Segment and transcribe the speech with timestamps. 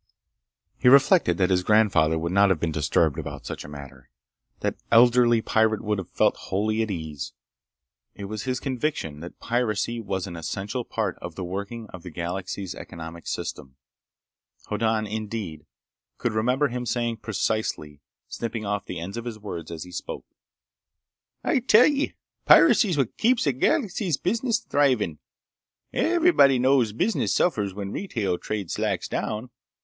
[0.79, 4.09] He reflected that his grandfather would not have been disturbed about such a matter.
[4.61, 7.33] That elderly pirate would have felt wholly at ease.
[8.15, 12.09] It was his conviction that piracy was an essential part of the working of the
[12.09, 13.75] galaxy's economic system.
[14.69, 15.67] Hoddan, indeed,
[16.17, 20.25] could remember him saying precisely, snipping off the ends of his words as he spoke:
[21.43, 22.15] "I tell y',
[22.47, 25.19] piracy's what keeps the galaxy's business thriving!
[25.93, 29.51] Everybody knows business suffers when retail trade slacks down.